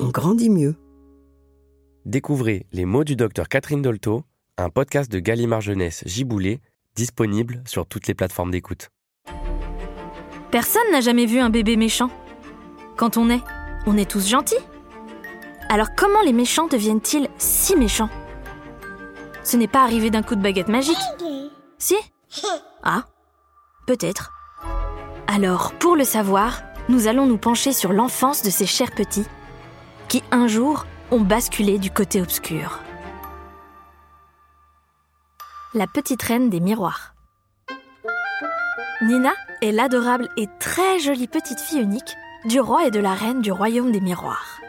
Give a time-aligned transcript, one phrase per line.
[0.00, 0.74] on grandit mieux.
[2.06, 4.24] Découvrez Les mots du docteur Catherine Dolto,
[4.56, 6.60] un podcast de Gallimard Jeunesse Giboulé,
[6.96, 8.88] disponible sur toutes les plateformes d'écoute.
[10.50, 12.10] Personne n'a jamais vu un bébé méchant.
[12.96, 13.42] Quand on est,
[13.86, 14.56] on est tous gentils.
[15.68, 18.10] Alors comment les méchants deviennent-ils si méchants?
[19.44, 20.96] Ce n'est pas arrivé d'un coup de baguette magique.
[21.78, 21.96] Si?
[22.82, 23.04] Ah,
[23.86, 24.32] peut-être.
[25.26, 29.26] Alors, pour le savoir, nous allons nous pencher sur l'enfance de ces chers petits
[30.10, 32.80] qui un jour ont basculé du côté obscur.
[35.72, 37.14] La petite reine des miroirs.
[39.02, 39.32] Nina
[39.62, 43.52] est l'adorable et très jolie petite fille unique du roi et de la reine du
[43.52, 44.60] royaume des miroirs.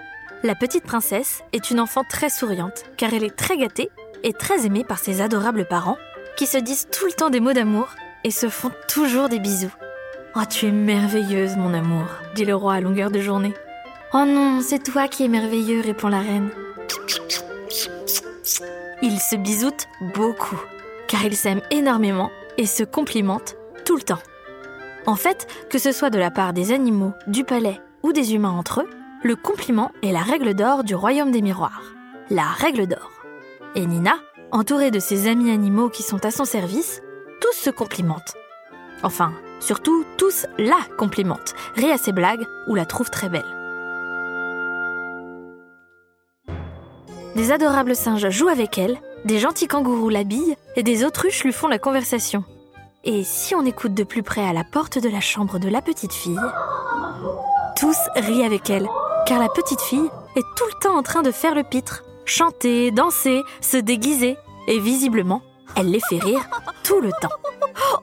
[0.44, 3.90] La petite princesse est une enfant très souriante car elle est très gâtée
[4.24, 5.98] et très aimée par ses adorables parents
[6.38, 7.90] qui se disent tout le temps des mots d'amour
[8.24, 9.74] et se font toujours des bisous.
[10.36, 13.56] Oh, tu es merveilleuse, mon amour, dit le roi à longueur de journée.
[14.14, 16.50] Oh non, c'est toi qui es merveilleux, répond la reine.
[19.02, 20.60] Ils se bisoutent beaucoup,
[21.08, 23.56] car ils s'aiment énormément et se complimentent
[23.86, 24.20] tout le temps.
[25.06, 28.52] En fait, que ce soit de la part des animaux, du palais ou des humains
[28.52, 28.90] entre eux,
[29.24, 31.82] le compliment est la règle d'or du royaume des miroirs.
[32.30, 33.12] La règle d'or.
[33.76, 34.16] Et Nina,
[34.52, 37.02] entourée de ses amis animaux qui sont à son service,
[37.40, 38.36] tous se complimentent.
[39.04, 43.61] Enfin, surtout tous la complimentent, rient à ses blagues ou la trouvent très belle.
[47.36, 51.68] Des adorables singes jouent avec elle, des gentils kangourous l'habillent et des autruches lui font
[51.68, 52.44] la conversation.
[53.04, 55.82] Et si on écoute de plus près à la porte de la chambre de la
[55.82, 56.40] petite fille,
[57.78, 58.88] tous rient avec elle,
[59.26, 62.92] car la petite fille est tout le temps en train de faire le pitre, chanter,
[62.92, 64.38] danser, se déguiser,
[64.68, 65.42] et visiblement,
[65.76, 66.48] elle les fait rire
[66.84, 67.36] tout le temps.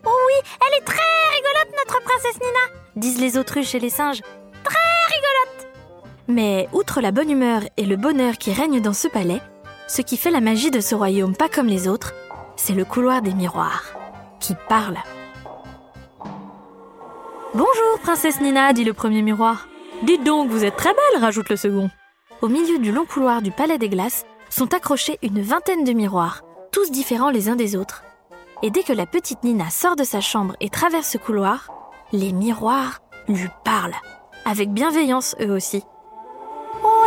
[0.04, 0.98] Oh oui, elle est très
[1.34, 4.22] rigolote, notre princesse Nina, disent les autruches et les singes.
[6.30, 9.40] Mais outre la bonne humeur et le bonheur qui règnent dans ce palais,
[9.86, 12.12] ce qui fait la magie de ce royaume pas comme les autres,
[12.54, 13.84] c'est le couloir des miroirs,
[14.38, 14.98] qui parle.
[17.54, 19.68] Bonjour, princesse Nina, dit le premier miroir.
[20.02, 21.88] Dites donc, vous êtes très belle, rajoute le second.
[22.42, 26.42] Au milieu du long couloir du palais des glaces sont accrochés une vingtaine de miroirs,
[26.72, 28.04] tous différents les uns des autres.
[28.62, 31.70] Et dès que la petite Nina sort de sa chambre et traverse ce couloir,
[32.12, 33.96] les miroirs lui parlent,
[34.44, 35.84] avec bienveillance eux aussi.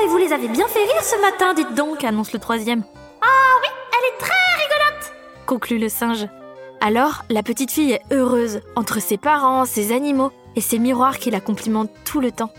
[0.04, 2.84] Et vous les avez bien fait rire ce matin, dites donc, donc, annonce le troisième.
[3.22, 5.14] Ah oui, elle est très rigolote,
[5.46, 6.28] conclut le singe.
[6.80, 11.30] Alors, la petite fille est heureuse entre ses parents, ses animaux et ses miroirs qui
[11.30, 12.52] la complimentent tout le temps.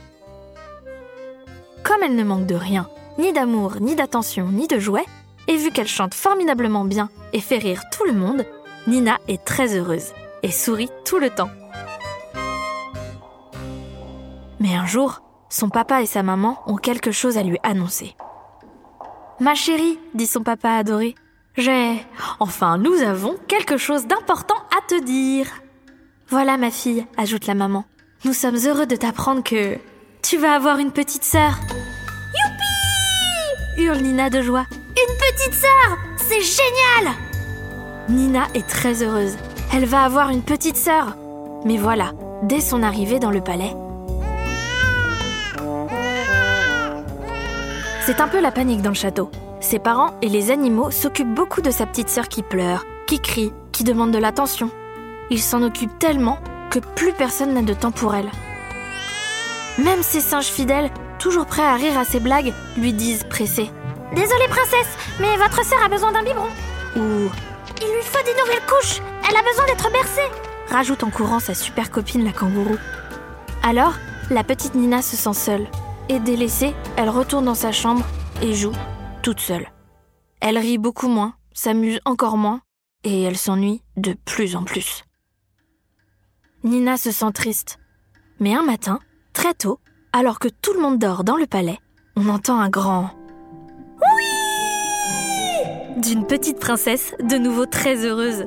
[1.82, 2.88] Comme elle ne manque de rien,
[3.18, 5.06] ni d'amour, ni d'attention, ni de jouets,
[5.48, 8.44] et vu qu'elle chante formidablement bien et fait rire tout le monde,
[8.86, 10.12] Nina est très heureuse
[10.42, 11.50] et sourit tout le temps.
[14.60, 15.22] Mais un jour,
[15.52, 18.16] son papa et sa maman ont quelque chose à lui annoncer.
[19.38, 21.14] Ma chérie, dit son papa adoré,
[21.56, 22.02] j'ai...
[22.40, 25.46] Enfin, nous avons quelque chose d'important à te dire.
[26.28, 27.84] Voilà ma fille, ajoute la maman.
[28.24, 29.78] Nous sommes heureux de t'apprendre que...
[30.22, 31.58] Tu vas avoir une petite sœur.
[32.34, 34.66] Youpi hurle Nina de joie.
[34.70, 37.14] Une petite sœur C'est génial
[38.08, 39.36] Nina est très heureuse.
[39.74, 41.16] Elle va avoir une petite sœur.
[41.66, 42.12] Mais voilà,
[42.44, 43.74] dès son arrivée dans le palais,
[48.04, 49.30] C'est un peu la panique dans le château.
[49.60, 53.52] Ses parents et les animaux s'occupent beaucoup de sa petite sœur qui pleure, qui crie,
[53.70, 54.70] qui demande de l'attention.
[55.30, 56.38] Ils s'en occupent tellement
[56.68, 58.28] que plus personne n'a de temps pour elle.
[59.78, 60.90] Même ses singes fidèles,
[61.20, 63.70] toujours prêts à rire à ses blagues, lui disent pressés
[64.16, 66.48] Désolée princesse, mais votre sœur a besoin d'un biberon.
[66.96, 69.00] ou Il lui faut des nouvelles couches.
[69.30, 70.28] Elle a besoin d'être bercée.
[70.68, 72.78] rajoute en courant sa super copine la kangourou.
[73.62, 73.94] Alors,
[74.28, 75.68] la petite Nina se sent seule.
[76.08, 78.04] Et délaissée, elle retourne dans sa chambre
[78.42, 78.72] et joue
[79.22, 79.68] toute seule.
[80.40, 82.60] Elle rit beaucoup moins, s'amuse encore moins,
[83.04, 85.04] et elle s'ennuie de plus en plus.
[86.64, 87.78] Nina se sent triste.
[88.40, 89.00] Mais un matin,
[89.32, 89.78] très tôt,
[90.12, 91.78] alors que tout le monde dort dans le palais,
[92.16, 93.10] on entend un grand
[94.00, 94.42] Oui
[96.00, 98.46] d'une petite princesse de nouveau très heureuse.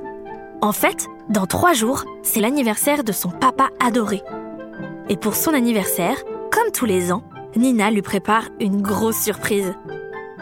[0.62, 4.22] En fait, dans trois jours, c'est l'anniversaire de son papa adoré.
[5.10, 6.18] Et pour son anniversaire,
[6.52, 7.24] comme tous les ans,
[7.56, 9.74] Nina lui prépare une grosse surprise.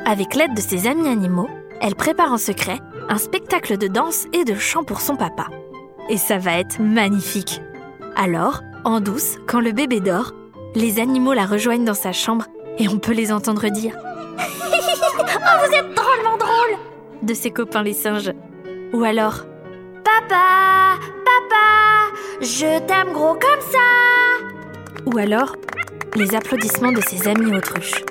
[0.06, 1.50] Avec l'aide de ses amis animaux,
[1.82, 2.80] elle prépare en secret
[3.10, 5.48] un spectacle de danse et de chant pour son papa.
[6.10, 7.62] Et ça va être magnifique.
[8.16, 10.34] Alors, en douce, quand le bébé dort,
[10.76, 12.46] les animaux la rejoignent dans sa chambre
[12.78, 13.96] et on peut les entendre dire
[14.40, 16.78] Oh, vous êtes drôlement drôle.
[17.22, 18.32] de ses copains les singes.
[18.94, 19.46] Ou alors
[20.04, 23.80] Papa, papa, je t'aime gros comme ça.
[25.06, 25.56] Ou alors,
[26.16, 28.04] les applaudissements de ses amis autruches.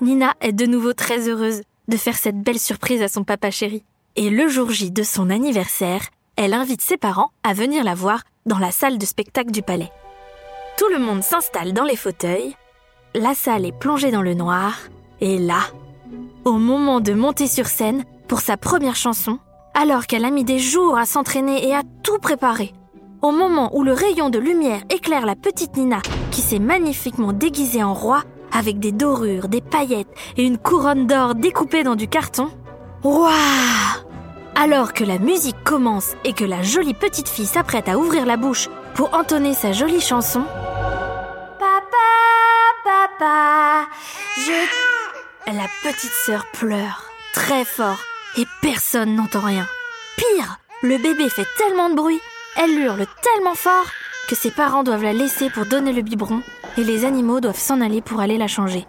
[0.00, 3.84] Nina est de nouveau très heureuse de faire cette belle surprise à son papa chéri.
[4.16, 6.02] Et le jour J de son anniversaire,
[6.36, 9.90] elle invite ses parents à venir la voir dans la salle de spectacle du palais.
[10.76, 12.56] Tout le monde s'installe dans les fauteuils,
[13.14, 14.78] la salle est plongée dans le noir,
[15.20, 15.60] et là,
[16.44, 19.38] au moment de monter sur scène pour sa première chanson,
[19.74, 22.74] alors qu'elle a mis des jours à s'entraîner et à tout préparer,
[23.22, 27.82] au moment où le rayon de lumière éclaire la petite Nina qui s'est magnifiquement déguisée
[27.82, 28.22] en roi
[28.52, 32.48] avec des dorures, des paillettes et une couronne d'or découpée dans du carton,
[34.54, 38.36] Alors que la musique commence et que la jolie petite fille s'apprête à ouvrir la
[38.36, 40.42] bouche pour entonner sa jolie chanson,
[41.58, 41.96] Papa,
[42.84, 43.86] papa,
[44.38, 44.86] je
[45.52, 48.00] la petite sœur pleure très fort
[48.38, 49.66] et personne n'entend rien.
[50.16, 52.20] Pire, le bébé fait tellement de bruit,
[52.56, 53.86] elle hurle tellement fort
[54.28, 56.40] que ses parents doivent la laisser pour donner le biberon
[56.76, 58.86] et les animaux doivent s'en aller pour aller la changer.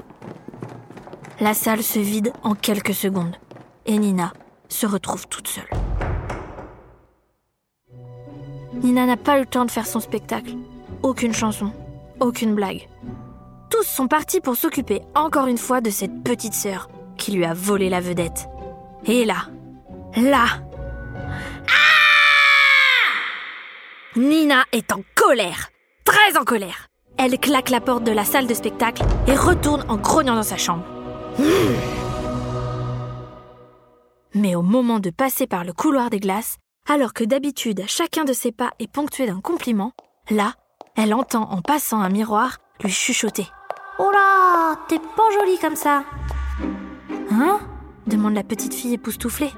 [1.39, 3.35] La salle se vide en quelques secondes
[3.85, 4.33] et Nina
[4.69, 5.69] se retrouve toute seule.
[8.73, 10.53] Nina n'a pas eu le temps de faire son spectacle.
[11.03, 11.71] Aucune chanson,
[12.19, 12.87] aucune blague.
[13.69, 17.53] Tous sont partis pour s'occuper encore une fois de cette petite sœur qui lui a
[17.53, 18.47] volé la vedette.
[19.05, 19.47] Et là,
[20.15, 20.45] là,
[24.17, 25.69] Nina est en colère,
[26.03, 26.87] très en colère.
[27.19, 30.57] Elle claque la porte de la salle de spectacle et retourne en grognant dans sa
[30.57, 30.83] chambre.
[34.33, 36.57] Mais au moment de passer par le couloir des glaces,
[36.89, 39.91] alors que d'habitude chacun de ses pas est ponctué d'un compliment,
[40.31, 40.55] là,
[40.95, 43.45] elle entend en passant un miroir lui chuchoter.
[43.99, 46.03] Oh là, t'es pas jolie comme ça.
[47.31, 47.59] Hein?
[48.07, 49.51] demande la petite fille époustouflée.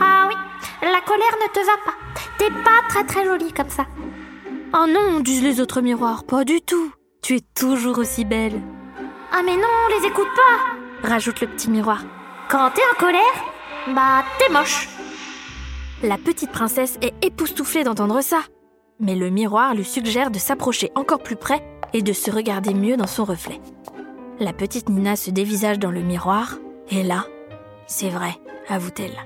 [0.00, 0.34] Ah oui,
[0.82, 1.94] la colère ne te va pas.
[2.38, 3.86] T'es pas très très jolie comme ça.
[4.74, 6.92] Oh non, disent les autres miroirs, pas du tout.
[7.22, 8.60] Tu es toujours aussi belle,
[9.32, 11.08] Ah mais non, les écoute pas.
[11.08, 12.02] rajoute le petit miroir.
[12.48, 13.44] Quand t'es en colère,
[13.94, 14.88] bah t'es moche.
[16.02, 18.40] La petite princesse est époustouflée d'entendre ça.
[19.00, 22.96] Mais le miroir lui suggère de s'approcher encore plus près et de se regarder mieux
[22.96, 23.60] dans son reflet.
[24.38, 26.56] La petite Nina se dévisage dans le miroir,
[26.90, 27.24] et là,
[27.86, 28.36] c'est vrai,
[28.68, 29.16] avoue-t-elle.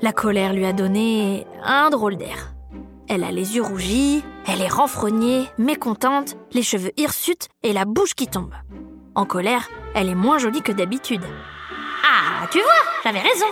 [0.00, 2.52] La colère lui a donné un drôle d'air.
[3.08, 8.14] Elle a les yeux rougis, elle est renfrognée, mécontente, les cheveux hirsutes et la bouche
[8.14, 8.54] qui tombe.
[9.14, 11.22] En colère, elle est moins jolie que d'habitude,
[12.04, 12.70] Ah, tu vois,
[13.02, 13.46] j'avais raison.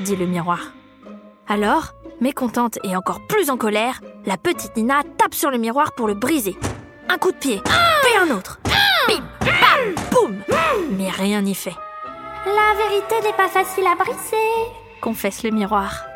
[0.00, 0.60] dit le miroir.
[1.48, 6.06] Alors, mécontente et encore plus en colère, la petite Nina tape sur le miroir pour
[6.06, 6.56] le briser.
[7.08, 8.60] Un coup de pied, puis un autre.
[9.08, 10.42] Bim, bam, boum.
[10.96, 11.74] Mais rien n'y fait,
[12.46, 14.36] La vérité n'est pas facile à briser.
[15.02, 16.06] Confesse le miroir.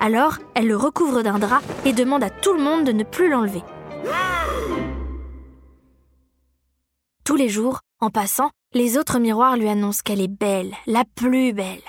[0.00, 3.28] Alors, elle le recouvre d'un drap et demande à tout le monde de ne plus
[3.28, 3.62] l'enlever.
[7.24, 11.52] Tous les jours, en passant, les autres miroirs lui annoncent qu'elle est belle, la plus
[11.52, 11.84] belle.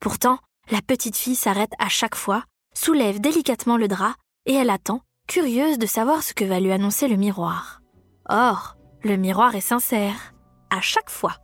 [0.00, 0.38] Pourtant,
[0.72, 2.42] la petite fille s'arrête à chaque fois,
[2.74, 4.14] soulève délicatement le drap
[4.46, 7.80] et elle attend, curieuse de savoir ce que va lui annoncer le miroir.
[8.28, 10.34] Or, le miroir est sincère,
[10.70, 11.36] à chaque fois.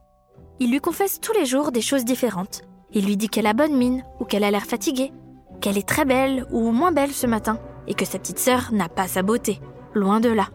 [0.58, 2.62] Il lui confesse tous les jours des choses différentes.
[2.92, 5.12] Il lui dit qu'elle a bonne mine ou qu'elle a l'air fatiguée,
[5.60, 8.88] qu'elle est très belle ou moins belle ce matin, et que sa petite sœur n'a
[8.88, 9.60] pas sa beauté,
[9.94, 10.48] loin de là.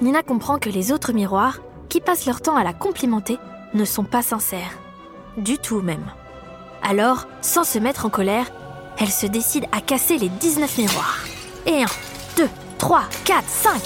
[0.00, 3.38] Nina comprend que les autres miroirs, qui passent leur temps à la complimenter,
[3.74, 4.78] ne sont pas sincères.
[5.36, 6.04] Du tout même.
[6.82, 8.50] Alors, sans se mettre en colère,
[8.98, 11.24] elle se décide à casser les 19 miroirs.
[11.66, 11.86] Et 1,
[12.36, 13.82] 2, 3, 4, 5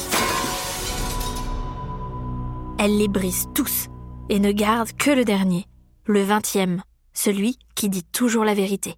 [2.78, 3.88] Elle les brise tous
[4.28, 5.66] et ne garde que le dernier,
[6.06, 6.82] le vingtième,
[7.14, 8.96] celui qui dit toujours la vérité.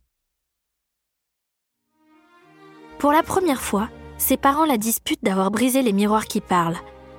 [2.99, 6.79] Pour la première fois, ses parents la disputent d'avoir brisé les miroirs qui parlent,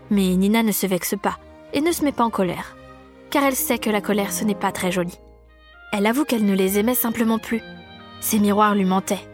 [0.09, 1.37] mais Nina ne se vexe pas
[1.73, 2.75] et ne se met pas en colère,
[3.29, 5.19] car elle sait que la colère ce n'est pas très joli.
[5.91, 7.61] Elle avoue qu'elle ne les aimait simplement plus.
[8.21, 9.27] Ces miroirs lui mentaient,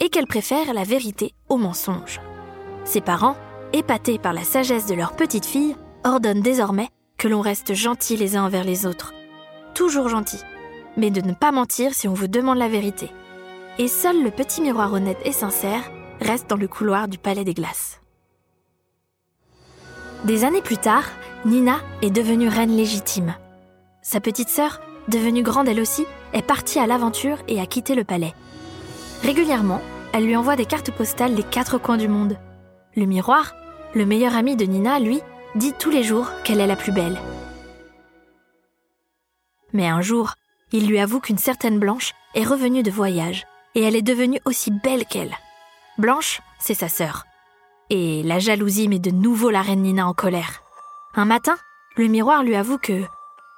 [0.00, 2.20] et qu'elle préfère la vérité au mensonge.
[2.84, 3.36] Ses parents,
[3.72, 8.36] épatés par la sagesse de leur petite fille, ordonnent désormais que l'on reste gentil les
[8.36, 9.12] uns envers les autres.
[9.74, 10.38] Toujours gentil,
[10.98, 13.10] mais de ne pas mentir si on vous demande la vérité.
[13.78, 15.82] Et seul le petit miroir honnête et sincère
[16.20, 18.00] reste dans le couloir du Palais des Glaces.
[20.24, 21.04] Des années plus tard,
[21.46, 23.36] Nina est devenue reine légitime.
[24.02, 28.02] Sa petite sœur, devenue grande elle aussi, est partie à l'aventure et a quitté le
[28.02, 28.34] palais.
[29.22, 29.80] Régulièrement,
[30.12, 32.36] elle lui envoie des cartes postales des quatre coins du monde.
[32.96, 33.54] Le miroir,
[33.94, 35.20] le meilleur ami de Nina, lui,
[35.54, 37.18] dit tous les jours qu'elle est la plus belle.
[39.72, 40.34] Mais un jour,
[40.72, 44.70] il lui avoue qu'une certaine Blanche est revenue de voyage et elle est devenue aussi
[44.70, 45.36] belle qu'elle.
[45.98, 47.24] Blanche, c'est sa sœur.
[47.90, 50.62] Et la jalousie met de nouveau la reine Nina en colère.
[51.14, 51.56] Un matin,
[51.96, 53.04] le miroir lui avoue que,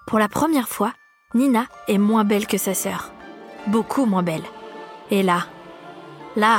[0.06, 0.92] pour la première fois,
[1.34, 3.12] Nina est moins belle que sa sœur.
[3.66, 4.44] Beaucoup moins belle.
[5.10, 5.46] Et là,
[6.36, 6.58] là...